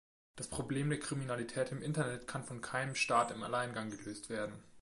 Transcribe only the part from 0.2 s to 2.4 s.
Das Problem der Kriminalität im Internet